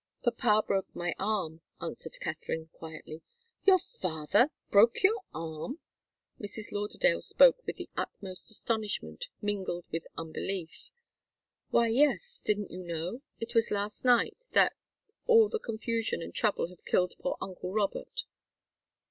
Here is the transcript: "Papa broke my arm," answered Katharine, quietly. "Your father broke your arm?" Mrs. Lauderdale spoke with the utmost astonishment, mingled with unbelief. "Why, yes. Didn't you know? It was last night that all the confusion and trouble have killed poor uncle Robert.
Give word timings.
"Papa 0.23 0.63
broke 0.65 0.95
my 0.95 1.13
arm," 1.19 1.61
answered 1.79 2.17
Katharine, 2.19 2.69
quietly. 2.73 3.21
"Your 3.67 3.77
father 3.77 4.49
broke 4.71 5.03
your 5.03 5.21
arm?" 5.31 5.77
Mrs. 6.39 6.71
Lauderdale 6.71 7.21
spoke 7.21 7.63
with 7.67 7.75
the 7.75 7.87
utmost 7.95 8.49
astonishment, 8.49 9.25
mingled 9.43 9.85
with 9.91 10.07
unbelief. 10.17 10.89
"Why, 11.69 11.89
yes. 11.89 12.41
Didn't 12.43 12.71
you 12.71 12.83
know? 12.83 13.21
It 13.39 13.53
was 13.53 13.69
last 13.69 14.03
night 14.03 14.47
that 14.53 14.73
all 15.27 15.49
the 15.49 15.59
confusion 15.59 16.19
and 16.19 16.33
trouble 16.33 16.69
have 16.69 16.83
killed 16.83 17.13
poor 17.19 17.37
uncle 17.39 17.71
Robert. 17.71 18.23